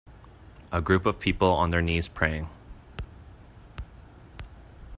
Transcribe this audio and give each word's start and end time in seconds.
A 0.71 0.81
group 0.81 1.05
of 1.05 1.19
people 1.19 1.49
on 1.49 1.69
their 1.69 1.83
knees 1.83 2.07
praying. 2.07 2.49